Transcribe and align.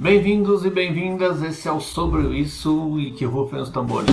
Bem-vindos 0.00 0.64
e 0.64 0.70
bem-vindas, 0.70 1.42
esse 1.42 1.68
é 1.68 1.72
o 1.72 1.78
Sobre 1.78 2.34
Isso 2.38 2.98
e 2.98 3.12
que 3.12 3.26
rufem 3.26 3.60
os 3.60 3.68
tambores. 3.68 4.08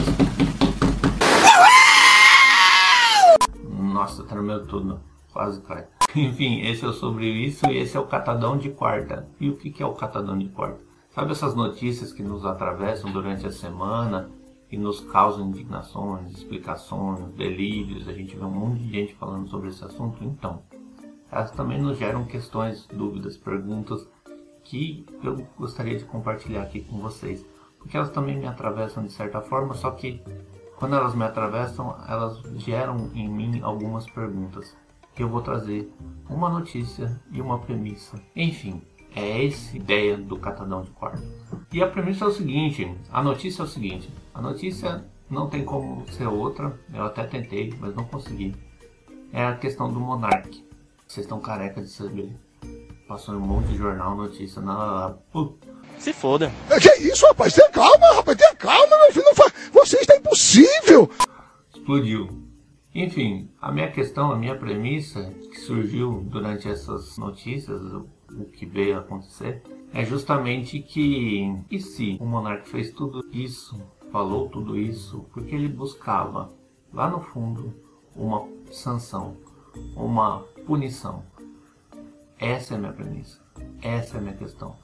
Nossa, 3.63 4.25
tremeu 4.25 4.67
tudo, 4.67 5.00
quase 5.31 5.61
cai. 5.61 5.87
Enfim, 6.13 6.59
esse 6.59 6.83
é 6.83 6.89
o 6.89 6.92
Sobre 6.92 7.29
Isso 7.29 7.65
e 7.67 7.77
esse 7.77 7.95
é 7.95 8.00
o 8.02 8.05
Catadão 8.05 8.57
de 8.57 8.70
Quarta. 8.70 9.29
E 9.39 9.50
o 9.50 9.55
que 9.55 9.81
é 9.81 9.86
o 9.86 9.93
Catadão 9.93 10.38
de 10.38 10.50
Quarta? 10.50 10.84
Sabe 11.09 11.31
essas 11.31 11.55
notícias 11.55 12.12
que 12.12 12.22
nos 12.22 12.46
atravessam 12.46 13.10
durante 13.10 13.48
a 13.48 13.52
semana 13.52 14.30
e 14.70 14.78
nos 14.78 15.00
causam 15.00 15.48
indignações, 15.48 16.32
explicações, 16.32 17.34
delírios? 17.38 18.10
A 18.10 18.14
gente 18.14 18.36
vê 18.36 18.44
um 18.44 18.52
monte 18.52 18.80
de 18.80 18.92
gente 18.92 19.16
falando 19.16 19.48
sobre 19.48 19.70
esse 19.70 19.86
assunto. 19.86 20.22
Então, 20.22 20.64
elas 21.32 21.52
também 21.52 21.82
nos 21.82 21.98
geram 21.98 22.26
questões, 22.26 22.86
dúvidas, 22.88 23.38
perguntas 23.38 24.06
que 24.70 25.05
eu 25.23 25.47
gostaria 25.57 25.97
de 25.97 26.05
compartilhar 26.05 26.61
aqui 26.61 26.81
com 26.81 26.99
vocês, 26.99 27.45
porque 27.80 27.95
elas 27.95 28.12
também 28.12 28.38
me 28.38 28.45
atravessam 28.45 29.03
de 29.03 29.12
certa 29.12 29.41
forma, 29.41 29.73
só 29.73 29.91
que 29.91 30.21
quando 30.75 30.95
elas 30.95 31.16
me 31.16 31.23
atravessam, 31.23 31.98
elas 32.08 32.39
geram 32.58 33.09
em 33.16 33.27
mim 33.27 33.61
algumas 33.61 34.05
perguntas. 34.09 34.75
Que 35.16 35.23
eu 35.23 35.30
vou 35.30 35.41
trazer 35.41 35.91
uma 36.30 36.48
notícia 36.48 37.20
e 37.31 37.41
uma 37.41 37.58
premissa. 37.58 38.22
Enfim, 38.35 38.84
é 39.16 39.48
essa 39.48 39.75
ideia 39.75 40.16
do 40.16 40.38
catadão 40.38 40.84
de 40.84 40.91
quarto. 40.91 41.23
E 41.73 41.81
a 41.81 41.88
premissa 41.88 42.25
é 42.25 42.27
o 42.27 42.31
seguinte: 42.31 42.95
a 43.11 43.23
notícia 43.23 43.63
é 43.63 43.66
o 43.66 43.67
seguinte. 43.67 44.13
A 44.31 44.39
notícia 44.39 45.03
não 45.27 45.49
tem 45.49 45.66
como 45.66 46.08
ser 46.11 46.27
outra. 46.27 46.80
Eu 46.94 47.05
até 47.05 47.23
tentei, 47.23 47.73
mas 47.80 47.95
não 47.95 48.03
consegui. 48.03 48.53
É 49.34 49.44
a 49.44 49.55
questão 49.55 49.91
do 49.91 49.99
monarque. 49.99 50.63
Vocês 51.08 51.25
estão 51.25 51.39
careca 51.39 51.81
de 51.81 51.89
saber 51.89 52.38
Passou 53.07 53.35
em 53.35 53.38
um 53.38 53.41
monte 53.41 53.67
de 53.70 53.77
jornal, 53.77 54.16
notícia, 54.16 54.61
nada 54.61 54.84
lá. 54.84 55.17
Se 55.97 56.11
foda. 56.11 56.52
É 56.70 56.79
que 56.79 56.89
isso, 57.03 57.25
rapaz? 57.25 57.53
Tenha 57.53 57.70
calma, 57.70 58.16
rapaz. 58.16 58.38
Tenha 58.38 58.55
calma, 58.55 58.97
meu 59.03 59.13
filho. 59.13 59.25
Não 59.25 59.35
fa... 59.35 59.45
Você 59.71 59.97
está 59.97 60.17
impossível. 60.17 61.09
Explodiu. 61.73 62.27
Enfim, 62.94 63.49
a 63.61 63.72
minha 63.72 63.89
questão, 63.91 64.31
a 64.31 64.36
minha 64.36 64.58
premissa 64.58 65.31
que 65.52 65.59
surgiu 65.61 66.22
durante 66.25 66.67
essas 66.67 67.17
notícias, 67.17 67.80
o 67.94 68.45
que 68.52 68.66
veio 68.66 68.97
a 68.97 68.99
acontecer, 68.99 69.61
é 69.94 70.03
justamente 70.03 70.80
que 70.80 71.55
e 71.71 71.80
se 71.80 72.17
o 72.19 72.25
monarca 72.25 72.66
fez 72.66 72.92
tudo 72.92 73.25
isso, 73.31 73.80
falou 74.11 74.49
tudo 74.49 74.77
isso, 74.77 75.25
porque 75.31 75.55
ele 75.55 75.69
buscava 75.69 76.52
lá 76.92 77.09
no 77.09 77.21
fundo 77.21 77.73
uma 78.16 78.47
sanção, 78.71 79.38
uma 79.95 80.39
punição. 80.66 81.23
Essa 82.39 82.75
é 82.75 82.77
a 82.77 82.80
minha 82.80 82.93
premissa. 82.93 83.39
Essa 83.81 84.17
é 84.17 84.19
a 84.19 84.21
minha 84.21 84.35
questão. 84.35 84.75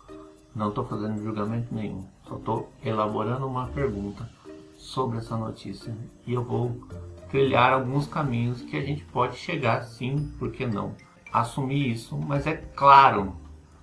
Não 0.56 0.70
estou 0.70 0.86
fazendo 0.86 1.24
julgamento 1.24 1.74
nenhum. 1.74 2.04
Só 2.28 2.36
estou 2.36 2.72
elaborando 2.84 3.46
uma 3.46 3.68
pergunta 3.68 4.28
sobre 4.76 5.20
essa 5.20 5.38
notícia. 5.38 5.96
E 6.26 6.34
eu 6.34 6.44
vou 6.44 6.76
trilhar 7.30 7.74
alguns 7.74 8.08
caminhos 8.08 8.62
que 8.64 8.76
a 8.76 8.82
gente 8.82 9.04
pode 9.06 9.38
chegar, 9.38 9.84
sim, 9.84 10.34
por 10.40 10.52
que 10.52 10.66
não? 10.66 10.96
Assumir 11.32 11.92
isso, 11.92 12.18
mas 12.18 12.46
é 12.48 12.56
claro, 12.56 13.36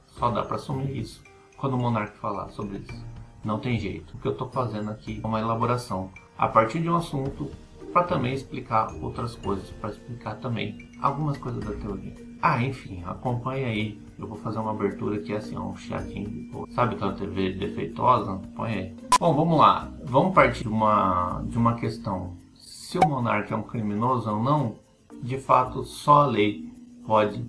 só 0.06 0.30
dá 0.30 0.42
para 0.42 0.56
assumir 0.56 0.96
isso 0.96 1.22
quando 1.56 1.74
o 1.74 1.78
monarca 1.78 2.14
falar 2.14 2.48
sobre 2.50 2.78
isso. 2.78 3.04
Não 3.44 3.58
tem 3.58 3.78
jeito. 3.78 4.16
O 4.16 4.18
que 4.20 4.26
eu 4.26 4.32
estou 4.32 4.48
fazendo 4.50 4.90
aqui 4.90 5.20
é 5.22 5.26
uma 5.26 5.40
elaboração 5.40 6.10
a 6.36 6.48
partir 6.48 6.80
de 6.80 6.88
um 6.88 6.96
assunto 6.96 7.50
para 7.92 8.04
também 8.04 8.34
explicar 8.34 8.92
outras 9.00 9.34
coisas, 9.34 9.70
para 9.70 9.90
explicar 9.90 10.36
também 10.36 10.89
algumas 11.00 11.36
coisas 11.38 11.64
da 11.64 11.72
teoria. 11.72 12.14
Ah, 12.42 12.62
enfim, 12.62 13.02
acompanha 13.04 13.68
aí. 13.68 14.00
Eu 14.18 14.26
vou 14.26 14.36
fazer 14.38 14.58
uma 14.58 14.70
abertura 14.70 15.18
que 15.18 15.32
é 15.32 15.36
assim, 15.36 15.56
um 15.56 15.74
chiadinho. 15.76 16.66
Sabe 16.70 16.94
aquela 16.94 17.12
TV 17.12 17.52
defeitosa? 17.52 18.40
Põe 18.54 18.72
aí. 18.72 18.96
Bom, 19.18 19.34
vamos 19.34 19.58
lá. 19.58 19.90
Vamos 20.04 20.34
partir 20.34 20.62
de 20.62 20.68
uma, 20.68 21.42
de 21.46 21.56
uma 21.58 21.74
questão. 21.74 22.34
Se 22.54 22.98
o 22.98 23.06
monarca 23.06 23.54
é 23.54 23.56
um 23.56 23.62
criminoso 23.62 24.30
ou 24.30 24.42
não, 24.42 24.76
de 25.22 25.38
fato, 25.38 25.84
só 25.84 26.22
a 26.22 26.26
lei 26.26 26.72
pode 27.06 27.44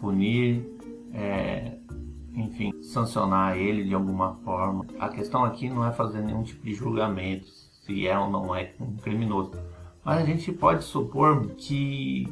punir, 0.00 0.64
é, 1.12 1.78
enfim, 2.34 2.72
sancionar 2.82 3.56
ele 3.56 3.84
de 3.84 3.94
alguma 3.94 4.34
forma. 4.44 4.86
A 4.98 5.08
questão 5.08 5.44
aqui 5.44 5.68
não 5.68 5.86
é 5.86 5.92
fazer 5.92 6.20
nenhum 6.20 6.42
tipo 6.42 6.64
de 6.64 6.74
julgamento 6.74 7.46
se 7.46 8.06
é 8.06 8.18
ou 8.18 8.30
não 8.30 8.54
é 8.54 8.74
um 8.78 8.96
criminoso. 8.96 9.52
Mas 10.04 10.22
a 10.22 10.24
gente 10.24 10.52
pode 10.52 10.84
supor 10.84 11.48
que 11.56 12.26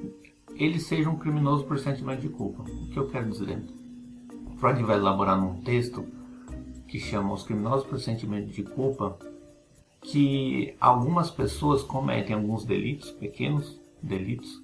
ele 0.59 0.79
seja 0.79 1.09
um 1.09 1.17
criminoso 1.17 1.65
por 1.65 1.79
sentimento 1.79 2.21
de 2.21 2.29
culpa. 2.29 2.63
O 2.63 2.89
que 2.89 2.99
eu 2.99 3.09
quero 3.09 3.31
dizer? 3.31 3.63
Freud 4.59 4.83
vai 4.83 4.97
elaborar 4.97 5.39
num 5.41 5.61
texto 5.61 6.05
que 6.89 6.99
chama 6.99 7.35
Os 7.35 7.43
Criminosos 7.43 7.87
por 7.87 7.99
Sentimento 7.99 8.51
de 8.51 8.63
Culpa 8.63 9.19
que 10.01 10.75
algumas 10.81 11.31
pessoas 11.31 11.83
cometem 11.83 12.35
alguns 12.35 12.65
delitos, 12.65 13.11
pequenos 13.11 13.79
delitos, 14.01 14.63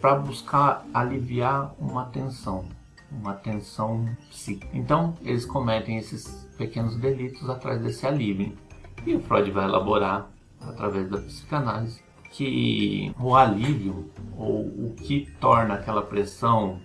para 0.00 0.16
buscar 0.16 0.86
aliviar 0.94 1.74
uma 1.78 2.06
tensão, 2.06 2.64
uma 3.10 3.34
tensão 3.34 4.08
psíquica. 4.30 4.68
Então, 4.72 5.14
eles 5.22 5.44
cometem 5.44 5.98
esses 5.98 6.48
pequenos 6.56 6.96
delitos 6.96 7.48
atrás 7.50 7.80
desse 7.82 8.06
alívio. 8.06 8.56
E 9.04 9.14
o 9.14 9.20
Freud 9.20 9.50
vai 9.50 9.64
elaborar, 9.64 10.30
através 10.60 11.08
da 11.10 11.18
psicanálise, 11.18 12.02
que 12.30 13.14
o 13.20 13.36
alívio 13.36 14.10
ou 14.36 14.60
o 14.60 14.94
que 14.96 15.28
torna 15.40 15.74
aquela 15.74 16.02
pressão 16.02 16.80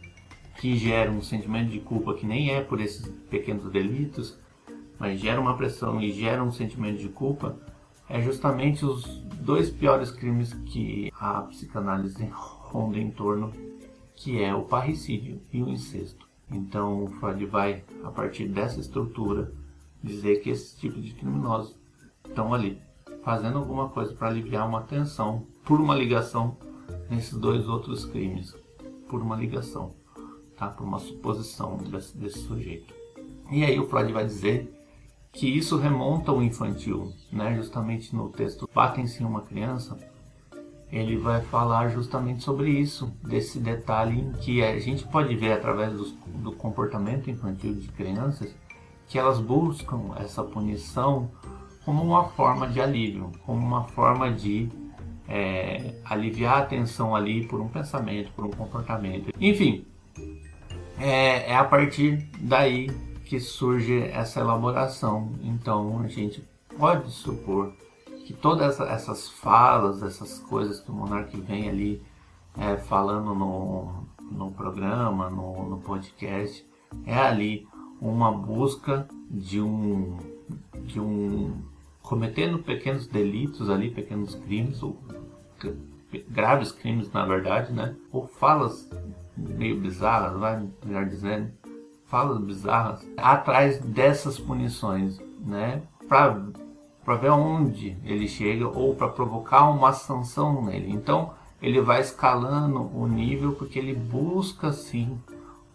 que 0.60 0.76
gera 0.78 1.12
um 1.12 1.22
sentimento 1.22 1.70
de 1.70 1.80
culpa 1.80 2.14
que 2.14 2.26
nem 2.26 2.52
é 2.52 2.62
por 2.62 2.80
esses 2.80 3.08
pequenos 3.30 3.70
delitos, 3.72 4.38
mas 5.00 5.20
gera 5.20 5.42
uma 5.42 5.58
pressão 5.58 6.00
e 6.00 6.12
gera 6.12 6.44
um 6.44 6.52
sentimento 6.52 7.00
de 7.00 7.10
culpa, 7.10 7.58
é 8.08 8.22
justamente 8.22 8.86
os 8.86 9.04
dois 9.42 9.70
piores 9.70 10.12
crimes 10.12 10.54
que 10.66 11.12
a 11.20 11.42
psicanálise 11.44 12.30
ronda 12.32 13.00
em 13.00 13.10
torno, 13.10 13.52
que 14.16 14.42
é 14.44 14.54
o 14.54 14.64
parricídio 14.64 15.42
e 15.52 15.62
o 15.64 15.70
incesto. 15.70 16.30
Então, 16.52 17.08
Freud 17.20 17.46
vai, 17.46 17.84
a 18.04 18.12
partir 18.12 18.48
dessa 18.48 18.80
estrutura, 18.80 19.52
dizer 20.04 20.42
que 20.42 20.50
esse 20.50 20.78
tipo 20.78 21.00
de 21.00 21.14
criminosos 21.14 21.80
estão 22.28 22.54
ali 22.54 22.80
fazendo 23.24 23.58
alguma 23.58 23.90
coisa 23.90 24.14
para 24.14 24.28
aliviar 24.28 24.68
uma 24.68 24.82
tensão 24.82 25.48
por 25.64 25.80
uma 25.80 25.96
ligação 25.96 26.58
nesses 27.12 27.38
dois 27.38 27.68
outros 27.68 28.06
crimes, 28.06 28.56
por 29.10 29.22
uma 29.22 29.36
ligação, 29.36 29.94
tá? 30.58 30.70
por 30.70 30.84
uma 30.86 30.98
suposição 30.98 31.78
desse, 31.78 32.18
desse 32.18 32.40
sujeito. 32.40 32.94
E 33.52 33.66
aí 33.66 33.78
o 33.78 33.88
Freud 33.88 34.14
vai 34.14 34.26
dizer 34.26 34.74
que 35.34 35.46
isso 35.46 35.78
remonta 35.78 36.32
ao 36.32 36.42
infantil, 36.42 37.14
né? 37.32 37.54
justamente 37.56 38.16
no 38.16 38.30
texto 38.30 38.70
Batem-se 38.74 39.22
em 39.22 39.26
uma 39.26 39.42
criança, 39.42 39.98
ele 40.90 41.18
vai 41.18 41.42
falar 41.42 41.90
justamente 41.90 42.44
sobre 42.44 42.70
isso, 42.70 43.14
desse 43.24 43.60
detalhe 43.60 44.20
em 44.20 44.32
que 44.34 44.64
a 44.64 44.80
gente 44.80 45.06
pode 45.06 45.36
ver 45.36 45.52
através 45.52 45.94
do, 45.94 46.06
do 46.42 46.52
comportamento 46.54 47.30
infantil 47.30 47.76
de 47.76 47.88
crianças 47.90 48.54
que 49.08 49.20
elas 49.20 49.40
buscam 49.40 50.14
essa 50.18 50.44
punição 50.44 51.30
como 51.84 52.04
uma 52.04 52.30
forma 52.30 52.68
de 52.68 52.80
alívio, 52.80 53.32
como 53.46 53.60
uma 53.60 53.84
forma 53.84 54.32
de 54.32 54.70
é, 55.32 55.94
aliviar 56.04 56.58
a 56.58 56.66
tensão 56.66 57.16
ali 57.16 57.48
por 57.48 57.62
um 57.62 57.70
pensamento, 57.70 58.30
por 58.34 58.46
um 58.46 58.50
comportamento. 58.50 59.32
Enfim, 59.40 59.86
é, 61.00 61.52
é 61.52 61.56
a 61.56 61.64
partir 61.64 62.30
daí 62.38 62.88
que 63.24 63.40
surge 63.40 63.98
essa 64.10 64.42
elaboração. 64.42 65.32
Então 65.42 66.02
a 66.02 66.08
gente 66.10 66.44
pode 66.78 67.10
supor 67.12 67.72
que 68.26 68.34
todas 68.34 68.78
essas 68.82 69.30
falas, 69.30 70.04
essas 70.04 70.40
coisas 70.40 70.82
que 70.82 70.92
o 70.92 70.94
monarca 70.94 71.38
vem 71.38 71.70
ali 71.70 72.04
é, 72.58 72.76
falando 72.76 73.34
no, 73.34 74.04
no 74.30 74.52
programa, 74.52 75.30
no, 75.30 75.70
no 75.70 75.78
podcast, 75.78 76.66
é 77.06 77.16
ali 77.16 77.66
uma 78.02 78.34
busca 78.34 79.08
de 79.30 79.62
um, 79.62 80.18
de 80.84 81.00
um 81.00 81.72
cometendo 82.02 82.60
pequenos 82.60 83.08
delitos 83.08 83.70
ali, 83.70 83.90
pequenos 83.90 84.36
crimes, 84.36 84.82
graves 86.30 86.72
crimes 86.72 87.12
na 87.12 87.26
verdade, 87.26 87.72
né? 87.72 87.96
Ou 88.12 88.28
falas 88.28 88.90
meio 89.38 89.80
bizarras, 89.80 90.40
vai 90.40 90.68
melhor 90.86 91.06
dizendo, 91.06 91.52
falas 92.06 92.40
bizarras, 92.40 93.08
atrás 93.18 93.80
dessas 93.80 94.38
punições, 94.40 95.20
né? 95.40 95.82
Para 96.08 96.42
para 97.04 97.16
ver 97.16 97.32
onde 97.32 97.98
ele 98.06 98.28
chega 98.28 98.68
ou 98.68 98.94
para 98.96 99.08
provocar 99.08 99.68
uma 99.70 99.92
sanção 99.92 100.64
nele. 100.64 100.92
Então 100.92 101.34
ele 101.62 101.82
vai 101.82 102.02
escalando 102.02 102.92
o 102.96 103.08
nível 103.08 103.54
porque 103.54 103.80
ele 103.80 103.96
busca 103.96 104.72
sim 104.72 105.20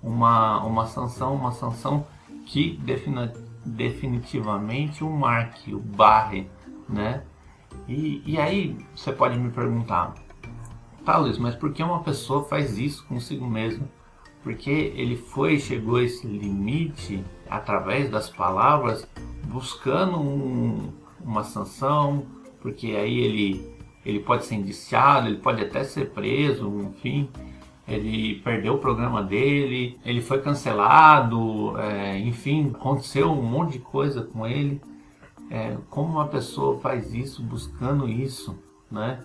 uma, 0.02 0.62
uma 0.64 0.86
sanção, 0.86 1.34
uma 1.34 1.52
sanção 1.52 2.06
que 2.44 2.80
definitivamente 3.64 5.02
o 5.02 5.10
marque, 5.10 5.74
o 5.74 5.80
barre, 5.80 6.48
né? 6.88 7.22
E, 7.88 8.22
e 8.26 8.38
aí 8.38 8.76
você 8.94 9.12
pode 9.12 9.38
me 9.38 9.50
perguntar, 9.50 10.14
tá 11.04 11.16
Luiz, 11.18 11.38
mas 11.38 11.54
por 11.54 11.72
que 11.72 11.82
uma 11.82 12.02
pessoa 12.02 12.44
faz 12.44 12.78
isso 12.78 13.06
consigo 13.06 13.46
mesma? 13.46 13.86
porque 14.46 14.92
ele 14.94 15.16
foi 15.16 15.58
chegou 15.58 15.96
a 15.96 16.04
esse 16.04 16.24
limite 16.24 17.20
através 17.50 18.08
das 18.08 18.30
palavras, 18.30 19.04
buscando 19.48 20.20
um, 20.20 20.92
uma 21.20 21.42
sanção, 21.42 22.24
porque 22.60 22.92
aí 22.92 23.18
ele 23.18 23.76
ele 24.04 24.20
pode 24.20 24.44
ser 24.44 24.54
indiciado, 24.54 25.26
ele 25.26 25.38
pode 25.38 25.60
até 25.60 25.82
ser 25.82 26.10
preso, 26.10 26.72
enfim. 26.80 27.28
Ele 27.88 28.36
perdeu 28.36 28.74
o 28.74 28.78
programa 28.78 29.20
dele, 29.20 29.98
ele 30.04 30.20
foi 30.20 30.40
cancelado, 30.40 31.76
é, 31.76 32.16
enfim, 32.20 32.70
aconteceu 32.72 33.32
um 33.32 33.42
monte 33.42 33.72
de 33.72 33.78
coisa 33.80 34.22
com 34.22 34.46
ele. 34.46 34.80
É, 35.50 35.76
como 35.90 36.14
uma 36.14 36.28
pessoa 36.28 36.78
faz 36.80 37.14
isso, 37.14 37.42
buscando 37.42 38.08
isso, 38.08 38.58
né? 38.90 39.22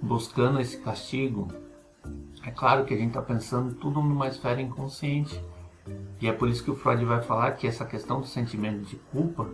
Buscando 0.00 0.60
esse 0.60 0.78
castigo. 0.78 1.48
É 2.44 2.50
claro 2.50 2.84
que 2.84 2.94
a 2.94 2.96
gente 2.96 3.08
está 3.08 3.22
pensando 3.22 3.74
tudo 3.74 4.00
numa 4.00 4.28
esfera 4.28 4.60
inconsciente. 4.60 5.42
E 6.20 6.28
é 6.28 6.32
por 6.32 6.48
isso 6.48 6.62
que 6.62 6.70
o 6.70 6.76
Freud 6.76 7.04
vai 7.04 7.20
falar 7.20 7.52
que 7.52 7.66
essa 7.66 7.84
questão 7.84 8.20
do 8.20 8.26
sentimento 8.26 8.84
de 8.86 8.96
culpa 8.96 9.48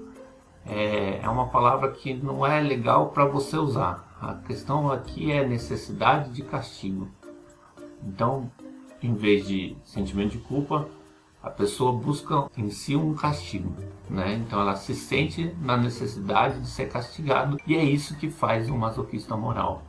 é, 0.66 1.20
é 1.22 1.28
uma 1.28 1.48
palavra 1.48 1.90
que 1.90 2.14
não 2.14 2.44
é 2.44 2.60
legal 2.60 3.10
para 3.10 3.24
você 3.24 3.56
usar. 3.56 4.16
A 4.20 4.34
questão 4.34 4.90
aqui 4.90 5.30
é 5.30 5.46
necessidade 5.46 6.30
de 6.30 6.42
castigo. 6.42 7.08
Então, 8.02 8.50
em 9.02 9.14
vez 9.14 9.46
de 9.46 9.76
sentimento 9.84 10.32
de 10.32 10.38
culpa, 10.38 10.88
a 11.44 11.50
pessoa 11.50 11.92
busca 11.92 12.48
em 12.56 12.70
si 12.70 12.96
um 12.96 13.12
castigo, 13.12 13.70
né? 14.08 14.34
Então 14.34 14.58
ela 14.58 14.74
se 14.76 14.94
sente 14.94 15.54
na 15.60 15.76
necessidade 15.76 16.58
de 16.58 16.66
ser 16.66 16.88
castigado 16.88 17.58
e 17.66 17.76
é 17.76 17.84
isso 17.84 18.16
que 18.16 18.30
faz 18.30 18.70
um 18.70 18.78
masoquista 18.78 19.36
moral. 19.36 19.82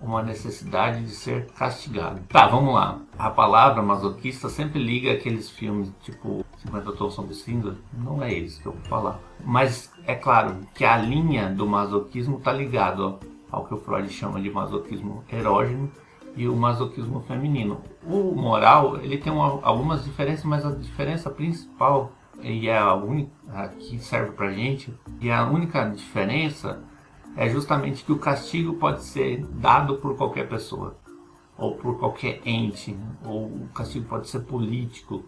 Uma 0.00 0.22
necessidade 0.22 1.04
de 1.04 1.10
ser 1.10 1.46
castigado. 1.50 2.22
Tá, 2.28 2.46
vamos 2.46 2.72
lá. 2.72 3.00
A 3.18 3.28
palavra 3.28 3.82
masoquista 3.82 4.48
sempre 4.48 4.82
liga 4.82 5.12
aqueles 5.12 5.50
filmes 5.50 5.92
tipo 6.02 6.42
50 6.58 6.92
Tons 6.92 7.14
sobre 7.14 7.34
Cinza. 7.34 7.76
Não 7.92 8.22
é 8.22 8.32
eles 8.32 8.56
que 8.56 8.66
eu 8.66 8.72
vou 8.72 8.82
falar. 8.82 9.18
Mas 9.44 9.92
é 10.06 10.14
claro 10.14 10.56
que 10.72 10.84
a 10.84 10.96
linha 10.96 11.50
do 11.50 11.66
masoquismo 11.66 12.38
está 12.38 12.52
ligado 12.52 13.18
ao 13.50 13.66
que 13.66 13.74
o 13.74 13.78
Freud 13.78 14.08
chama 14.08 14.40
de 14.40 14.50
masoquismo 14.50 15.24
erógeno 15.30 15.90
e 16.36 16.48
o 16.48 16.56
masoquismo 16.56 17.20
feminino. 17.20 17.80
O 18.04 18.34
moral, 18.34 18.96
ele 18.98 19.18
tem 19.18 19.32
uma, 19.32 19.60
algumas 19.62 20.04
diferenças, 20.04 20.44
mas 20.44 20.64
a 20.64 20.70
diferença 20.70 21.30
principal 21.30 22.12
e 22.42 22.68
é 22.68 22.78
a 22.78 22.94
única 22.94 23.68
que 23.78 23.98
serve 23.98 24.32
pra 24.32 24.50
gente, 24.50 24.94
e 25.20 25.30
a 25.30 25.46
única 25.46 25.84
diferença 25.90 26.82
é 27.36 27.48
justamente 27.48 28.04
que 28.04 28.12
o 28.12 28.18
castigo 28.18 28.74
pode 28.74 29.02
ser 29.02 29.44
dado 29.44 29.96
por 29.96 30.16
qualquer 30.16 30.48
pessoa, 30.48 30.96
ou 31.56 31.76
por 31.76 31.98
qualquer 31.98 32.40
ente, 32.44 32.96
ou 33.24 33.44
o 33.44 33.68
castigo 33.74 34.06
pode 34.06 34.28
ser 34.28 34.40
político, 34.40 35.24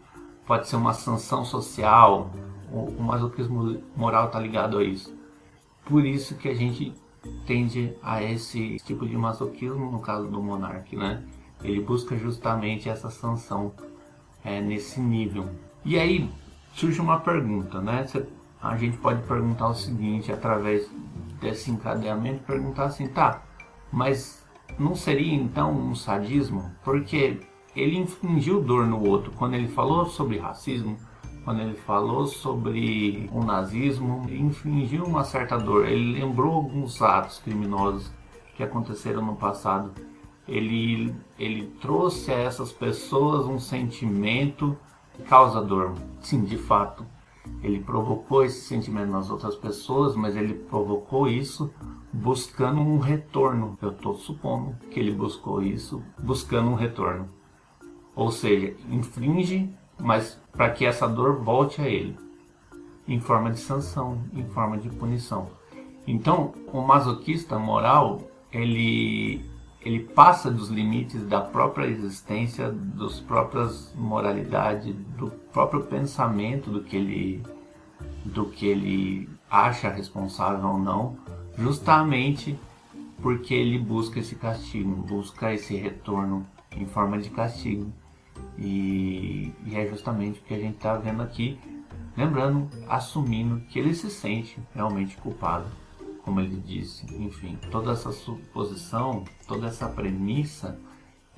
pode 0.46 0.69
ser 0.69 0.76
uma 0.76 0.94
sanção 0.94 1.44
social, 1.44 2.31
o 2.72 3.02
masoquismo 3.02 3.82
moral 3.94 4.26
está 4.26 4.40
ligado 4.40 4.78
a 4.78 4.84
isso. 4.84 5.14
Por 5.84 6.04
isso 6.06 6.37
que 6.37 6.49
a 6.49 6.54
gente 6.54 6.94
tende 7.47 7.95
a 8.03 8.23
esse 8.23 8.77
tipo 8.85 9.07
de 9.07 9.17
masoquismo 9.17 9.91
no 9.91 10.01
caso 10.01 10.29
do 10.29 10.43
monarca, 10.43 10.97
né? 10.97 11.23
Ele 11.63 11.81
busca 11.81 12.17
justamente 12.17 12.89
essa 12.89 13.11
sanção 13.11 13.73
é, 14.45 14.61
nesse 14.61 15.01
nível. 15.01 15.49
E 15.85 15.99
aí 15.99 16.29
surge 16.75 17.01
uma 17.01 17.21
pergunta, 17.21 17.81
né? 17.81 18.07
a 18.61 18.77
gente 18.77 18.97
pode 18.99 19.23
perguntar 19.27 19.69
o 19.69 19.75
seguinte 19.75 20.33
através 20.33 20.89
desse 21.41 21.71
encadeamento, 21.71 22.45
perguntar 22.45 22.85
assim, 22.85 23.09
tá? 23.09 23.43
Mas 23.91 24.47
não 24.79 24.95
seria 24.95 25.35
então 25.35 25.73
um 25.73 25.95
sadismo? 25.95 26.71
Porque 26.85 27.41
ele 27.75 27.99
infligiu 27.99 28.63
dor 28.63 28.87
no 28.87 29.05
outro 29.05 29.33
quando 29.33 29.55
ele 29.55 29.69
falou 29.69 30.07
sobre 30.07 30.39
racismo, 30.39 30.97
quando 31.44 31.61
ele 31.61 31.75
falou 31.75 32.27
sobre 32.27 33.29
o 33.33 33.43
nazismo, 33.43 34.27
infligiu 34.31 35.05
uma 35.05 35.25
certa 35.25 35.59
dor. 35.59 35.87
Ele 35.87 36.21
lembrou 36.21 36.55
alguns 36.55 37.00
atos 37.03 37.39
criminosos 37.39 38.11
que 38.56 38.62
aconteceram 38.62 39.25
no 39.25 39.37
passado. 39.37 39.93
Ele, 40.47 41.15
ele 41.39 41.67
trouxe 41.81 42.31
a 42.31 42.37
essas 42.37 42.73
pessoas 42.73 43.47
um 43.47 43.59
sentimento 43.59 44.77
que 45.15 45.23
causa 45.23 45.61
dor. 45.61 45.94
Sim, 46.21 46.44
de 46.44 46.56
fato. 46.56 47.05
Ele 47.62 47.81
provocou 47.81 48.45
esse 48.45 48.61
sentimento 48.61 49.11
nas 49.11 49.31
outras 49.31 49.56
pessoas, 49.56 50.15
mas 50.15 50.37
ele 50.37 50.55
provocou 50.55 51.27
isso 51.27 51.73
buscando 52.12 52.81
um 52.81 52.99
retorno. 52.99 53.77
Eu 53.83 53.91
estou 53.91 54.15
supondo 54.15 54.77
que 54.91 55.00
ele 55.00 55.12
buscou 55.12 55.61
isso 55.62 56.03
buscando 56.23 56.71
um 56.71 56.75
retorno. 56.75 57.29
Ou 58.15 58.31
seja, 58.31 58.77
infringe 58.88 59.75
mas 60.02 60.38
para 60.52 60.70
que 60.70 60.84
essa 60.84 61.08
dor 61.08 61.43
volte 61.43 61.81
a 61.81 61.88
ele, 61.88 62.16
em 63.06 63.20
forma 63.20 63.50
de 63.50 63.60
sanção, 63.60 64.19
em 64.34 64.44
forma 64.44 64.76
de 64.76 64.90
punição. 64.90 65.49
Então, 66.06 66.52
o 66.72 66.82
masoquista 66.82 67.58
moral, 67.58 68.20
ele 68.52 69.50
ele 69.84 69.99
passa 69.99 70.49
dos 70.49 70.69
limites 70.69 71.26
da 71.26 71.40
própria 71.40 71.87
existência, 71.87 72.70
das 72.70 73.19
próprias 73.19 73.93
moralidades, 73.96 74.94
do 75.19 75.28
próprio 75.52 75.82
pensamento 75.82 76.70
do 76.70 76.84
que 76.84 76.96
ele 76.96 77.43
do 78.25 78.46
que 78.46 78.66
ele 78.66 79.28
acha 79.50 79.88
responsável 79.88 80.69
ou 80.69 80.78
não, 80.78 81.16
justamente 81.58 82.58
porque 83.20 83.54
ele 83.54 83.78
busca 83.78 84.20
esse 84.20 84.34
castigo, 84.37 84.90
busca 85.02 85.52
esse 85.52 85.75
retorno 85.76 86.46
em 86.70 86.87
forma 86.87 87.19
de 87.19 87.31
castigo. 87.31 87.93
E, 88.58 89.52
e 89.64 89.76
é 89.76 89.87
justamente 89.87 90.40
o 90.40 90.43
que 90.43 90.54
a 90.54 90.58
gente 90.58 90.76
está 90.76 90.96
vendo 90.96 91.22
aqui, 91.22 91.58
lembrando, 92.16 92.69
assumindo 92.88 93.60
que 93.66 93.78
ele 93.78 93.94
se 93.94 94.10
sente 94.10 94.60
realmente 94.75 95.16
culpado, 95.16 95.66
como 96.22 96.40
ele 96.40 96.56
disse. 96.56 97.06
Enfim, 97.14 97.58
toda 97.70 97.93
essa 97.93 98.12
suposição, 98.12 99.25
toda 99.46 99.66
essa 99.66 99.88
premissa, 99.88 100.78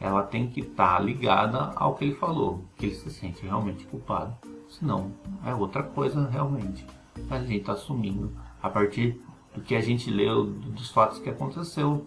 ela 0.00 0.22
tem 0.22 0.48
que 0.48 0.60
estar 0.60 0.96
tá 0.96 1.00
ligada 1.00 1.72
ao 1.76 1.94
que 1.94 2.04
ele 2.04 2.14
falou, 2.14 2.64
que 2.76 2.86
ele 2.86 2.94
se 2.94 3.10
sente 3.10 3.42
realmente 3.42 3.86
culpado. 3.86 4.36
Senão, 4.68 5.12
é 5.44 5.54
outra 5.54 5.82
coisa 5.82 6.28
realmente. 6.28 6.84
Mas 7.28 7.42
a 7.42 7.46
gente 7.46 7.60
está 7.60 7.72
assumindo 7.72 8.32
a 8.60 8.68
partir 8.68 9.20
do 9.54 9.60
que 9.60 9.74
a 9.74 9.80
gente 9.80 10.10
leu, 10.10 10.46
dos 10.46 10.90
fatos 10.90 11.18
que 11.20 11.30
aconteceu, 11.30 12.06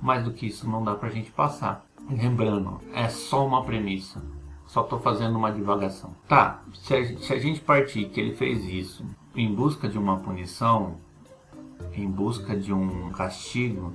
mais 0.00 0.24
do 0.24 0.32
que 0.32 0.46
isso 0.46 0.68
não 0.68 0.82
dá 0.82 0.94
para 0.94 1.08
a 1.08 1.12
gente 1.12 1.30
passar. 1.30 1.84
Lembrando, 2.08 2.80
é 2.94 3.08
só 3.08 3.46
uma 3.46 3.64
premissa. 3.64 4.22
Só 4.68 4.82
estou 4.82 5.00
fazendo 5.00 5.36
uma 5.36 5.50
divagação. 5.50 6.14
Tá, 6.28 6.62
se 6.74 6.94
a, 6.94 7.18
se 7.18 7.32
a 7.32 7.38
gente 7.38 7.60
partir 7.60 8.04
que 8.10 8.20
ele 8.20 8.34
fez 8.34 8.64
isso 8.66 9.04
em 9.34 9.52
busca 9.52 9.88
de 9.88 9.98
uma 9.98 10.18
punição, 10.18 10.98
em 11.94 12.06
busca 12.06 12.54
de 12.54 12.70
um 12.70 13.10
castigo, 13.10 13.94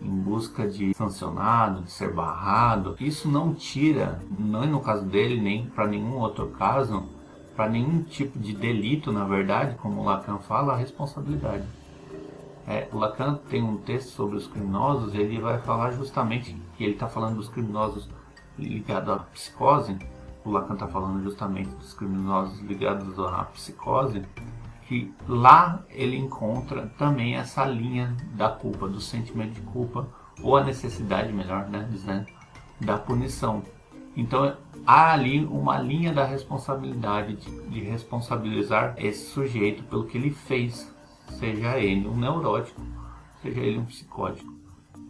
em 0.00 0.08
busca 0.08 0.68
de 0.68 0.94
sancionado, 0.94 1.82
de 1.82 1.90
ser 1.90 2.12
barrado, 2.12 2.96
isso 3.00 3.28
não 3.28 3.52
tira, 3.52 4.22
não 4.38 4.64
no 4.66 4.80
caso 4.80 5.04
dele, 5.04 5.40
nem 5.40 5.66
para 5.66 5.88
nenhum 5.88 6.16
outro 6.16 6.46
caso, 6.50 7.02
para 7.56 7.68
nenhum 7.68 8.04
tipo 8.04 8.38
de 8.38 8.52
delito, 8.52 9.10
na 9.10 9.24
verdade, 9.24 9.74
como 9.82 10.04
Lacan 10.04 10.38
fala, 10.38 10.74
a 10.74 10.76
responsabilidade. 10.76 11.66
É, 12.68 12.86
o 12.92 12.98
Lacan 12.98 13.34
tem 13.50 13.64
um 13.64 13.78
texto 13.78 14.10
sobre 14.10 14.36
os 14.36 14.46
criminosos, 14.46 15.12
ele 15.12 15.40
vai 15.40 15.58
falar 15.58 15.90
justamente 15.90 16.56
que 16.76 16.84
ele 16.84 16.92
está 16.92 17.08
falando 17.08 17.34
dos 17.34 17.48
criminosos 17.48 18.08
ligados 18.58 19.14
à 19.14 19.18
psicose. 19.18 19.96
O 20.44 20.50
Lacan 20.50 20.74
está 20.74 20.86
falando 20.86 21.22
justamente 21.22 21.68
dos 21.70 21.94
criminosos 21.94 22.60
ligados 22.60 23.18
à 23.18 23.44
psicose, 23.44 24.22
que 24.86 25.12
lá 25.26 25.82
ele 25.90 26.16
encontra 26.16 26.86
também 26.98 27.36
essa 27.36 27.64
linha 27.64 28.16
da 28.34 28.48
culpa, 28.48 28.88
do 28.88 29.00
sentimento 29.00 29.52
de 29.52 29.60
culpa, 29.60 30.08
ou 30.42 30.56
a 30.56 30.64
necessidade, 30.64 31.32
melhor 31.32 31.68
né, 31.68 31.86
dizendo, 31.90 32.26
da 32.80 32.96
punição. 32.96 33.62
Então 34.16 34.56
há 34.86 35.12
ali 35.12 35.44
uma 35.44 35.78
linha 35.78 36.12
da 36.12 36.24
responsabilidade, 36.24 37.36
de, 37.36 37.60
de 37.68 37.80
responsabilizar 37.80 38.94
esse 38.96 39.30
sujeito 39.30 39.82
pelo 39.84 40.06
que 40.06 40.16
ele 40.16 40.30
fez, 40.30 40.92
seja 41.38 41.78
ele 41.78 42.08
um 42.08 42.16
neurótico, 42.16 42.80
seja 43.42 43.60
ele 43.60 43.78
um 43.78 43.84
psicótico. 43.84 44.57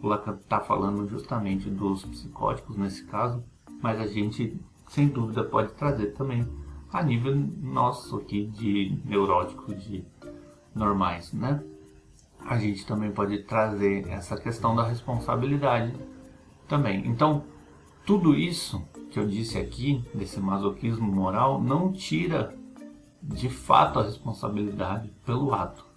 O 0.01 0.07
Lacan 0.07 0.35
está 0.35 0.59
falando 0.59 1.07
justamente 1.07 1.69
dos 1.69 2.03
psicóticos 2.05 2.77
nesse 2.77 3.05
caso, 3.05 3.43
mas 3.81 3.99
a 3.99 4.07
gente 4.07 4.59
sem 4.87 5.07
dúvida 5.07 5.43
pode 5.43 5.73
trazer 5.73 6.13
também 6.13 6.47
a 6.91 7.03
nível 7.03 7.35
nosso 7.35 8.17
aqui 8.17 8.47
de 8.47 8.97
neuróticos, 9.05 9.83
de 9.83 10.03
normais, 10.73 11.31
né? 11.33 11.63
A 12.45 12.57
gente 12.57 12.85
também 12.85 13.11
pode 13.11 13.43
trazer 13.43 14.07
essa 14.07 14.35
questão 14.37 14.75
da 14.75 14.87
responsabilidade 14.87 15.93
também. 16.67 17.05
Então, 17.07 17.43
tudo 18.05 18.33
isso 18.33 18.81
que 19.11 19.19
eu 19.19 19.27
disse 19.27 19.57
aqui, 19.57 20.03
desse 20.13 20.39
masoquismo 20.39 21.11
moral, 21.11 21.61
não 21.61 21.91
tira 21.91 22.55
de 23.21 23.49
fato 23.49 23.99
a 23.99 24.03
responsabilidade 24.03 25.11
pelo 25.25 25.53
ato 25.53 25.89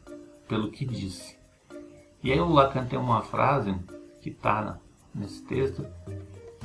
pelo 0.48 0.70
que 0.70 0.84
disse. 0.84 1.41
E 2.22 2.32
aí 2.32 2.40
o 2.40 2.48
Lacan 2.48 2.86
tem 2.86 2.98
uma 2.98 3.22
frase 3.22 3.74
que 4.20 4.30
está 4.30 4.78
nesse 5.14 5.42
texto 5.42 5.84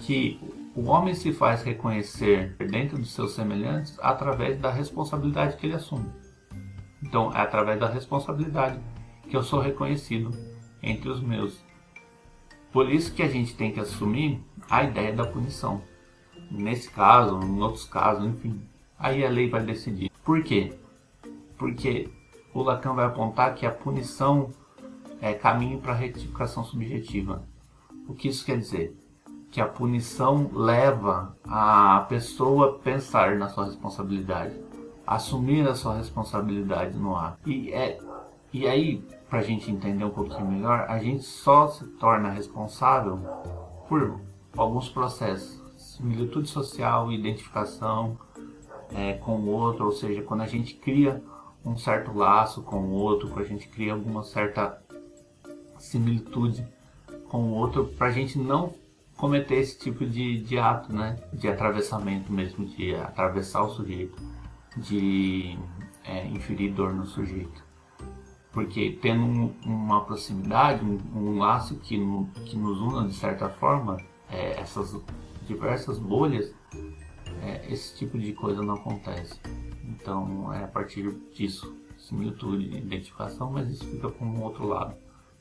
que 0.01 0.39
o 0.75 0.89
homem 0.89 1.15
se 1.15 1.33
faz 1.33 1.63
reconhecer 1.63 2.55
dentro 2.59 2.97
dos 2.97 3.11
seus 3.11 3.33
semelhantes 3.33 3.97
através 3.99 4.59
da 4.59 4.69
responsabilidade 4.69 5.57
que 5.57 5.65
ele 5.65 5.75
assume. 5.75 6.07
Então, 7.01 7.33
é 7.33 7.41
através 7.41 7.79
da 7.79 7.87
responsabilidade 7.87 8.79
que 9.27 9.35
eu 9.35 9.41
sou 9.41 9.59
reconhecido 9.59 10.29
entre 10.81 11.09
os 11.09 11.19
meus. 11.19 11.63
Por 12.71 12.91
isso 12.91 13.13
que 13.13 13.23
a 13.23 13.27
gente 13.27 13.55
tem 13.55 13.71
que 13.71 13.79
assumir 13.79 14.43
a 14.69 14.83
ideia 14.83 15.13
da 15.13 15.25
punição. 15.25 15.81
Nesse 16.51 16.91
caso, 16.91 17.39
em 17.41 17.59
outros 17.59 17.85
casos, 17.85 18.25
enfim. 18.25 18.61
Aí 18.99 19.25
a 19.25 19.29
lei 19.29 19.49
vai 19.49 19.63
decidir. 19.63 20.11
Por 20.23 20.43
quê? 20.43 20.77
Porque 21.57 22.09
o 22.53 22.61
Lacan 22.61 22.93
vai 22.93 23.05
apontar 23.05 23.55
que 23.55 23.65
a 23.65 23.71
punição 23.71 24.51
é 25.21 25.33
caminho 25.33 25.79
para 25.79 25.93
a 25.93 25.95
retificação 25.95 26.63
subjetiva. 26.63 27.43
O 28.07 28.13
que 28.13 28.27
isso 28.27 28.45
quer 28.45 28.57
dizer? 28.57 28.95
Que 29.51 29.61
a 29.61 29.67
punição 29.67 30.49
leva 30.53 31.35
a 31.43 32.05
pessoa 32.07 32.69
a 32.69 32.73
pensar 32.79 33.35
na 33.35 33.49
sua 33.49 33.65
responsabilidade, 33.65 34.55
assumir 35.05 35.67
a 35.67 35.75
sua 35.75 35.95
responsabilidade 35.95 36.97
no 36.97 37.15
ato. 37.15 37.49
E, 37.49 37.71
é, 37.71 37.99
e 38.53 38.67
aí, 38.67 39.03
para 39.29 39.39
a 39.39 39.43
gente 39.43 39.71
entender 39.71 40.03
um 40.03 40.09
pouquinho 40.09 40.49
melhor, 40.49 40.85
a 40.89 40.99
gente 40.99 41.23
só 41.23 41.67
se 41.67 41.85
torna 41.85 42.29
responsável 42.29 43.19
por 43.87 44.19
alguns 44.55 44.89
processos, 44.89 45.61
similitude 45.77 46.49
social, 46.49 47.11
identificação 47.11 48.17
é, 48.93 49.13
com 49.13 49.37
o 49.37 49.47
outro, 49.47 49.85
ou 49.85 49.91
seja, 49.91 50.21
quando 50.21 50.41
a 50.41 50.47
gente 50.47 50.75
cria 50.75 51.21
um 51.65 51.75
certo 51.75 52.13
laço 52.13 52.61
com 52.61 52.77
o 52.77 52.91
outro, 52.91 53.27
quando 53.29 53.45
a 53.45 53.47
gente 53.47 53.67
cria 53.67 53.93
alguma 53.93 54.23
certa 54.23 54.81
similitude 55.79 56.65
com 57.29 57.43
o 57.43 57.53
outro, 57.53 57.85
para 57.85 58.07
a 58.07 58.11
gente 58.11 58.37
não 58.37 58.73
cometer 59.15 59.55
esse 59.55 59.77
tipo 59.77 60.05
de, 60.05 60.41
de 60.41 60.57
ato, 60.57 60.93
né? 60.93 61.17
De 61.33 61.47
atravessamento 61.47 62.31
mesmo, 62.31 62.65
de 62.65 62.95
atravessar 62.95 63.63
o 63.63 63.69
sujeito, 63.69 64.21
de 64.77 65.57
é, 66.03 66.25
inferir 66.27 66.71
dor 66.73 66.93
no 66.93 67.05
sujeito. 67.05 67.65
Porque 68.51 68.97
tendo 69.01 69.23
um, 69.23 69.53
uma 69.65 70.03
proximidade, 70.05 70.83
um, 70.83 70.99
um 71.15 71.37
laço 71.39 71.75
que, 71.75 71.97
no, 71.97 72.27
que 72.45 72.55
nos 72.55 72.79
una 72.79 73.07
de 73.07 73.13
certa 73.13 73.49
forma, 73.49 73.97
é, 74.29 74.59
essas 74.59 74.95
diversas 75.47 75.97
bolhas, 75.97 76.53
é, 77.41 77.71
esse 77.71 77.95
tipo 77.97 78.17
de 78.17 78.33
coisa 78.33 78.61
não 78.61 78.75
acontece. 78.75 79.39
Então 79.83 80.53
é 80.53 80.63
a 80.63 80.67
partir 80.67 81.11
disso, 81.33 81.75
similitude, 81.97 82.77
identificação, 82.77 83.51
mas 83.51 83.69
isso 83.69 83.85
fica 83.85 84.09
com 84.09 84.25
um 84.25 84.43
outro 84.43 84.67
lado. 84.67 84.95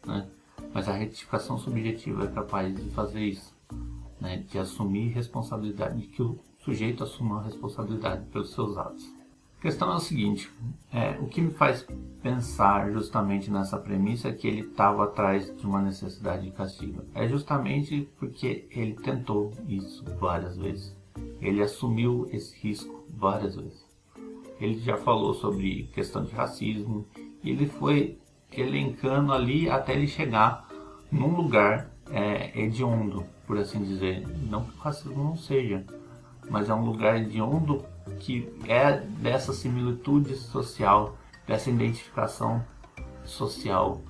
Né? 0.06 0.26
Mas 0.72 0.88
a 0.88 0.92
retificação 0.92 1.58
subjetiva 1.58 2.24
é 2.24 2.28
capaz 2.28 2.74
de 2.74 2.90
fazer 2.90 3.24
isso, 3.24 3.54
né? 4.20 4.44
de 4.48 4.58
assumir 4.58 5.08
responsabilidade, 5.08 6.00
de 6.00 6.06
que 6.06 6.22
o 6.22 6.38
sujeito 6.58 7.02
assuma 7.02 7.40
a 7.40 7.42
responsabilidade 7.42 8.24
pelos 8.26 8.52
seus 8.52 8.76
atos. 8.76 9.04
A 9.58 9.62
questão 9.62 9.90
é 9.92 9.96
o 9.96 10.00
seguinte: 10.00 10.50
é, 10.92 11.18
o 11.20 11.26
que 11.26 11.40
me 11.40 11.50
faz 11.50 11.86
pensar 12.22 12.92
justamente 12.92 13.50
nessa 13.50 13.78
premissa 13.78 14.28
é 14.28 14.32
que 14.32 14.46
ele 14.46 14.60
estava 14.60 15.04
atrás 15.04 15.54
de 15.56 15.66
uma 15.66 15.80
necessidade 15.80 16.44
de 16.44 16.50
castigo. 16.50 17.02
É 17.14 17.26
justamente 17.26 18.08
porque 18.18 18.66
ele 18.70 18.94
tentou 18.94 19.52
isso 19.66 20.04
várias 20.20 20.56
vezes. 20.56 20.94
Ele 21.40 21.62
assumiu 21.62 22.28
esse 22.30 22.54
risco 22.58 23.04
várias 23.08 23.56
vezes. 23.56 23.84
Ele 24.60 24.78
já 24.78 24.96
falou 24.96 25.34
sobre 25.34 25.84
questão 25.94 26.24
de 26.24 26.32
racismo 26.32 27.06
ele 27.50 27.66
foi 27.66 28.18
elencando 28.52 29.32
ali 29.32 29.68
até 29.68 29.94
ele 29.94 30.06
chegar 30.06 30.68
num 31.10 31.34
lugar 31.34 31.90
é, 32.10 32.58
hediondo, 32.58 33.24
por 33.46 33.58
assim 33.58 33.82
dizer. 33.82 34.26
Não 34.48 34.64
que 34.64 34.76
o 34.76 34.80
racismo 34.80 35.22
não 35.22 35.36
seja, 35.36 35.84
mas 36.50 36.68
é 36.68 36.74
um 36.74 36.84
lugar 36.84 37.16
hediondo 37.16 37.84
que 38.20 38.48
é 38.68 39.00
dessa 39.00 39.52
similitude 39.52 40.36
social, 40.36 41.16
dessa 41.46 41.70
identificação 41.70 42.64
social 43.24 44.00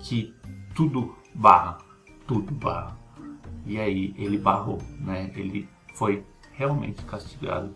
que 0.00 0.34
tudo 0.74 1.14
barra, 1.34 1.78
tudo 2.26 2.52
barra. 2.52 2.96
E 3.66 3.78
aí 3.78 4.14
ele 4.16 4.38
barrou, 4.38 4.78
né? 5.00 5.32
Ele 5.34 5.68
foi 5.94 6.24
realmente 6.52 7.02
castigado 7.04 7.74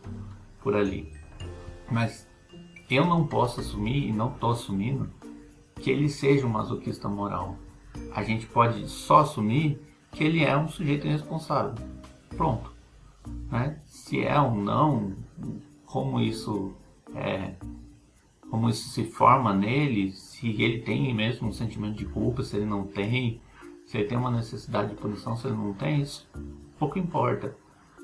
por 0.60 0.76
ali. 0.76 1.12
Mas 1.90 2.28
eu 2.90 3.04
não 3.04 3.26
posso 3.26 3.60
assumir 3.60 4.08
e 4.08 4.12
não 4.12 4.30
estou 4.32 4.52
assumindo 4.52 5.10
que 5.78 5.90
ele 5.90 6.08
seja 6.08 6.46
um 6.46 6.50
masoquista 6.50 7.08
moral. 7.08 7.56
A 8.12 8.22
gente 8.22 8.46
pode 8.46 8.88
só 8.88 9.20
assumir 9.20 9.80
que 10.12 10.24
ele 10.24 10.44
é 10.44 10.56
um 10.56 10.68
sujeito 10.68 11.06
irresponsável. 11.06 11.74
Pronto. 12.36 12.72
Né? 13.50 13.78
Se 13.86 14.22
é 14.22 14.40
ou 14.40 14.54
não, 14.54 15.12
como 15.86 16.20
isso 16.20 16.74
é, 17.14 17.54
como 18.50 18.68
isso 18.68 18.88
se 18.88 19.04
forma 19.04 19.54
nele, 19.54 20.12
se 20.12 20.48
ele 20.62 20.80
tem 20.80 21.14
mesmo 21.14 21.48
um 21.48 21.52
sentimento 21.52 21.96
de 21.96 22.06
culpa, 22.06 22.42
se 22.42 22.56
ele 22.56 22.66
não 22.66 22.84
tem, 22.84 23.40
se 23.86 23.98
ele 23.98 24.08
tem 24.08 24.18
uma 24.18 24.30
necessidade 24.30 24.90
de 24.90 24.96
punição, 24.96 25.36
se 25.36 25.46
ele 25.46 25.56
não 25.56 25.74
tem, 25.74 26.02
isso 26.02 26.28
pouco 26.78 26.98
importa. 26.98 27.54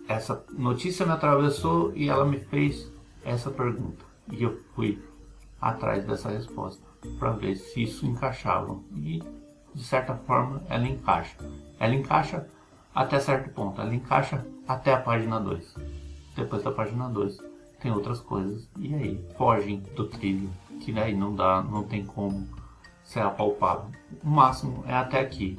Essa 0.07 0.45
notícia 0.52 1.07
me 1.07 1.12
atravessou 1.12 1.93
e 1.95 2.09
ela 2.09 2.26
me 2.26 2.38
fez 2.38 2.93
essa 3.25 3.50
pergunta. 3.50 4.04
E 4.31 4.43
eu 4.43 4.61
fui 4.75 5.02
atrás 5.61 6.04
dessa 6.04 6.28
resposta 6.28 6.84
para 7.18 7.30
ver 7.30 7.56
se 7.56 7.82
isso 7.82 8.06
encaixava. 8.06 8.78
E 8.96 9.23
de 9.75 9.82
certa 9.82 10.14
forma 10.14 10.62
ela 10.68 10.87
encaixa. 10.87 11.37
Ela 11.78 11.94
encaixa 11.94 12.46
até 12.94 13.18
certo 13.18 13.50
ponto, 13.50 13.80
ela 13.80 13.94
encaixa 13.94 14.46
até 14.66 14.92
a 14.92 15.00
página 15.00 15.40
2. 15.40 15.76
Depois 16.37 16.62
da 16.62 16.70
página 16.70 17.08
2 17.08 17.38
tem 17.80 17.92
outras 17.92 18.20
coisas 18.20 18.68
e 18.78 18.94
aí 18.94 19.25
fogem 19.37 19.80
do 19.94 20.06
trilho, 20.06 20.50
que 20.80 20.92
daí 20.92 21.14
não 21.14 21.34
dá, 21.34 21.62
não 21.62 21.82
tem 21.82 22.04
como 22.04 22.49
ser 23.02 23.20
apalpável. 23.20 23.90
O 24.23 24.28
máximo 24.28 24.84
é 24.87 24.94
até 24.94 25.20
aqui. 25.20 25.58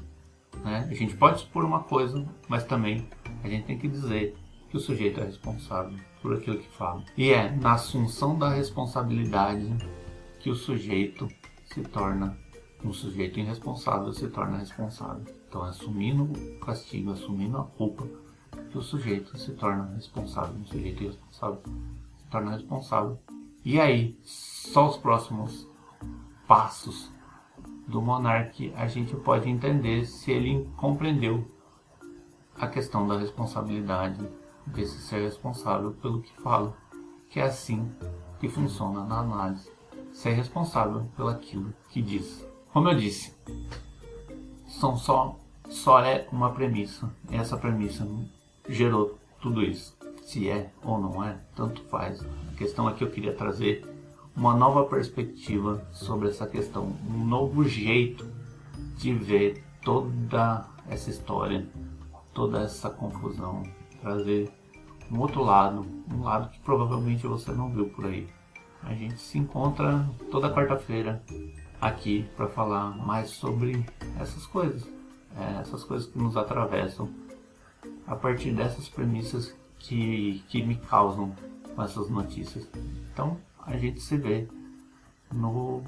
Né? 0.63 0.87
A 0.89 0.93
gente 0.93 1.15
pode 1.15 1.37
expor 1.37 1.63
uma 1.63 1.83
coisa, 1.83 2.25
mas 2.47 2.63
também 2.63 3.07
a 3.43 3.47
gente 3.47 3.65
tem 3.65 3.77
que 3.77 3.87
dizer 3.87 4.35
que 4.69 4.77
o 4.77 4.79
sujeito 4.79 5.19
é 5.19 5.25
responsável 5.25 5.97
por 6.21 6.33
aquilo 6.33 6.57
que 6.57 6.69
fala. 6.69 7.03
E 7.15 7.31
é 7.31 7.51
na 7.51 7.73
assunção 7.73 8.37
da 8.37 8.49
responsabilidade 8.49 9.71
que 10.45 10.51
o 10.51 10.55
sujeito 10.55 11.27
se 11.65 11.81
torna 11.81 12.37
um 12.83 12.93
sujeito 12.93 13.39
irresponsável 13.39 14.13
se 14.13 14.27
torna 14.27 14.59
responsável. 14.59 15.25
Então, 15.49 15.63
assumindo 15.63 16.25
o 16.25 16.59
castigo, 16.59 17.09
assumindo 17.09 17.57
a 17.57 17.63
culpa, 17.63 18.07
que 18.69 18.77
o 18.77 18.81
sujeito 18.83 19.35
se 19.39 19.53
torna 19.53 19.91
responsável, 19.95 20.53
um 20.53 20.65
sujeito 20.67 21.01
irresponsável 21.01 21.63
se 22.19 22.27
torna 22.29 22.51
responsável. 22.51 23.19
E 23.63 23.81
aí, 23.81 24.15
só 24.21 24.87
os 24.87 24.97
próximos 24.97 25.67
passos 26.47 27.11
do 27.87 27.99
monarca 27.99 28.71
a 28.75 28.85
gente 28.85 29.15
pode 29.15 29.49
entender 29.49 30.05
se 30.05 30.29
ele 30.31 30.69
compreendeu 30.77 31.43
a 32.55 32.67
questão 32.67 33.07
da 33.07 33.17
responsabilidade 33.17 34.23
desse 34.67 34.99
ser 34.99 35.23
responsável 35.23 35.93
pelo 35.93 36.21
que 36.21 36.39
fala, 36.39 36.77
que 37.31 37.39
é 37.39 37.45
assim 37.45 37.91
que 38.39 38.47
funciona 38.47 39.03
na 39.05 39.21
análise, 39.21 39.73
ser 40.15 40.31
responsável 40.31 41.03
pelaquilo 41.15 41.73
que 41.89 42.01
diz. 42.01 42.47
Como 42.71 42.89
eu 42.89 42.95
disse, 42.95 43.35
são 44.67 44.97
só, 44.97 45.37
só 45.69 45.99
é 45.99 46.27
uma 46.31 46.51
premissa. 46.51 47.13
Essa 47.29 47.57
premissa 47.57 48.07
gerou 48.67 49.19
tudo 49.41 49.61
isso. 49.61 49.95
Se 50.23 50.49
é 50.49 50.71
ou 50.83 50.99
não 50.99 51.23
é, 51.23 51.37
tanto 51.55 51.83
faz. 51.83 52.25
A 52.51 52.57
questão 52.57 52.89
é 52.89 52.93
que 52.93 53.03
eu 53.03 53.11
queria 53.11 53.35
trazer 53.35 53.85
uma 54.35 54.55
nova 54.55 54.85
perspectiva 54.85 55.85
sobre 55.91 56.29
essa 56.29 56.47
questão, 56.47 56.95
um 57.07 57.23
novo 57.25 57.63
jeito 57.63 58.27
de 58.97 59.13
ver 59.13 59.63
toda 59.83 60.65
essa 60.89 61.09
história, 61.09 61.67
toda 62.33 62.61
essa 62.61 62.89
confusão, 62.89 63.63
trazer 64.01 64.51
um 65.11 65.19
outro 65.19 65.43
lado, 65.43 65.85
um 66.11 66.23
lado 66.23 66.49
que 66.49 66.59
provavelmente 66.61 67.27
você 67.27 67.51
não 67.51 67.69
viu 67.69 67.89
por 67.89 68.05
aí. 68.05 68.27
A 68.85 68.93
gente 68.93 69.19
se 69.19 69.37
encontra 69.37 70.07
toda 70.31 70.53
quarta-feira 70.53 71.21
aqui 71.81 72.25
para 72.37 72.47
falar 72.47 72.91
mais 72.91 73.31
sobre 73.31 73.85
essas 74.19 74.45
coisas, 74.45 74.87
é, 75.35 75.59
essas 75.59 75.83
coisas 75.83 76.07
que 76.07 76.17
nos 76.17 76.37
atravessam 76.37 77.09
a 78.07 78.15
partir 78.15 78.51
dessas 78.51 78.87
premissas 78.87 79.53
que, 79.79 80.43
que 80.47 80.63
me 80.63 80.75
causam 80.75 81.35
essas 81.77 82.09
notícias. 82.09 82.67
Então 83.11 83.37
a 83.59 83.75
gente 83.75 83.99
se 83.99 84.17
vê 84.17 84.47
no 85.33 85.83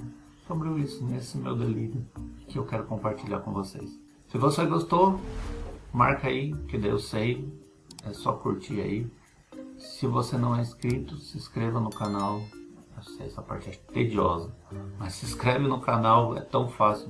sobre 0.48 0.70
isso, 0.82 1.06
nesse 1.06 1.38
meu 1.38 1.56
delírio 1.56 2.06
que 2.48 2.58
eu 2.58 2.66
quero 2.66 2.86
compartilhar 2.86 3.42
com 3.42 3.52
vocês. 3.52 4.00
Se 4.30 4.38
você 4.38 4.66
gostou, 4.66 5.20
marca 5.94 6.28
aí, 6.28 6.54
que 6.68 6.78
daí 6.78 6.90
eu 6.90 7.00
sei, 7.00 7.48
é 8.06 8.14
só 8.14 8.34
curtir 8.34 8.80
aí. 8.80 9.08
Se 9.78 10.08
você 10.08 10.38
não 10.38 10.56
é 10.56 10.62
inscrito, 10.62 11.18
se 11.18 11.38
inscreva 11.38 11.80
no 11.80 11.90
canal, 11.90 12.42
sei, 13.02 13.28
essa 13.28 13.42
parte 13.42 13.70
é 13.70 13.74
tediosa. 13.94 14.52
Mas 14.98 15.14
se 15.14 15.26
inscreve 15.26 15.68
no 15.68 15.80
canal, 15.80 16.36
é 16.38 16.42
tão 16.42 16.68
fácil. 16.68 17.10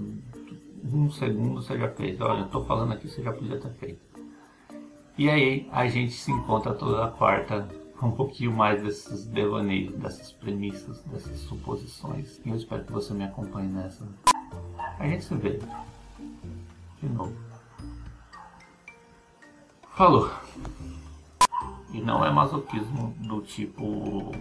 Um 0.84 1.10
segundo 1.12 1.62
você 1.62 1.78
já 1.78 1.90
fez. 1.90 2.20
Olha, 2.22 2.42
eu 2.42 2.50
tô 2.50 2.64
falando 2.64 2.94
aqui, 2.94 3.08
você 3.10 3.22
já 3.22 3.32
podia 3.32 3.60
ter 3.60 3.72
feito. 3.72 4.00
E 5.18 5.30
aí 5.30 5.68
a 5.72 5.88
gente 5.88 6.14
se 6.14 6.32
encontra 6.32 6.74
toda 6.74 7.10
quarta 7.10 7.68
um 8.02 8.12
pouquinho 8.12 8.52
mais 8.52 8.84
desses 8.84 9.26
devaneios, 9.26 9.96
dessas 9.96 10.32
premissas, 10.32 11.02
dessas 11.04 11.40
suposições. 11.40 12.40
E 12.46 12.50
eu 12.50 12.56
espero 12.56 12.84
que 12.84 12.92
você 12.92 13.14
me 13.14 13.24
acompanhe 13.24 13.68
nessa. 13.68 14.08
A 15.00 15.08
gente 15.08 15.24
se 15.24 15.36
vê 15.36 15.60
de 17.02 17.10
novo. 17.10 17.36
Falou! 19.96 20.30
E 21.92 22.02
não 22.02 22.24
é 22.24 22.32
masoquismo 22.32 23.16
do 23.20 23.42
tipo 23.42 24.32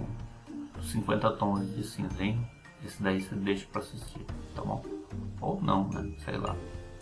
50 0.86 1.30
tons 1.32 1.74
de 1.74 1.84
cinza, 1.84 2.22
hein? 2.22 2.46
Esse 2.84 3.02
daí 3.02 3.20
você 3.20 3.34
deixa 3.34 3.66
pra 3.66 3.80
assistir, 3.80 4.24
tá 4.54 4.62
bom? 4.62 4.82
Ou 5.40 5.60
não, 5.60 5.88
né? 5.88 6.14
Sei 6.24 6.36
lá. 6.36 6.54